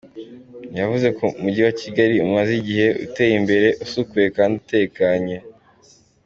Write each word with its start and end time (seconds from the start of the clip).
Yavuze 0.79 1.07
ko 1.17 1.25
Umujyi 1.37 1.61
wa 1.67 1.73
Kigali 1.81 2.15
umaze 2.27 2.51
igihe, 2.61 2.87
uteye 3.05 3.33
imbere, 3.41 3.67
usukuye 3.85 4.27
kandi 4.35 4.53
utekanye. 4.61 5.37